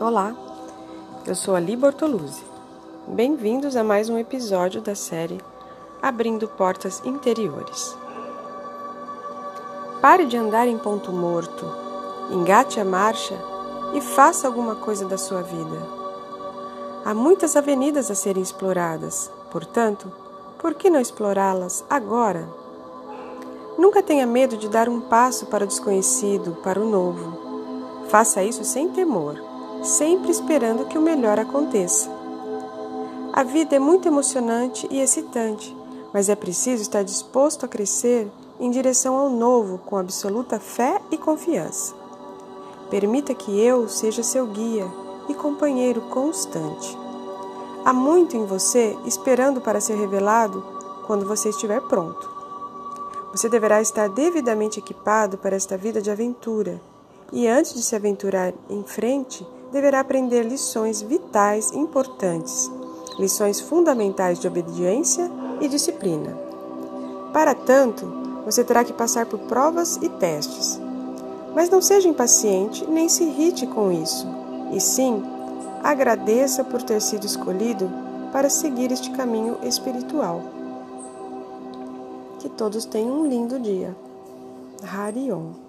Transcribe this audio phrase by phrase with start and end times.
[0.00, 0.34] Olá,
[1.24, 2.42] eu sou Ali Bortoluzzi.
[3.06, 5.40] Bem-vindos a mais um episódio da série
[6.02, 7.96] Abrindo Portas Interiores.
[10.00, 11.64] Pare de andar em ponto morto,
[12.32, 13.38] engate a marcha
[13.94, 15.86] e faça alguma coisa da sua vida.
[17.04, 20.12] Há muitas avenidas a serem exploradas, portanto,
[20.58, 22.48] por que não explorá-las agora?
[23.78, 28.08] Nunca tenha medo de dar um passo para o desconhecido, para o novo.
[28.08, 29.53] Faça isso sem temor
[29.84, 32.10] sempre esperando que o melhor aconteça.
[33.32, 35.76] A vida é muito emocionante e excitante,
[36.12, 41.18] mas é preciso estar disposto a crescer em direção ao novo com absoluta fé e
[41.18, 41.94] confiança.
[42.88, 44.86] Permita que eu seja seu guia
[45.28, 46.96] e companheiro constante.
[47.84, 50.64] Há muito em você esperando para ser revelado
[51.06, 52.32] quando você estiver pronto.
[53.32, 56.80] Você deverá estar devidamente equipado para esta vida de aventura
[57.32, 62.70] e, antes de se aventurar em frente, deverá aprender lições vitais importantes,
[63.18, 65.28] lições fundamentais de obediência
[65.60, 66.38] e disciplina.
[67.32, 68.06] Para tanto,
[68.44, 70.80] você terá que passar por provas e testes.
[71.56, 74.28] Mas não seja impaciente nem se irrite com isso,
[74.72, 75.20] e sim,
[75.82, 77.90] agradeça por ter sido escolhido
[78.30, 80.40] para seguir este caminho espiritual.
[82.38, 83.96] Que todos tenham um lindo dia.
[84.84, 85.64] Harion